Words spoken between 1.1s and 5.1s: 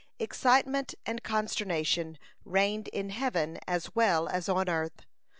consternation reigned in heaven as well as on earth.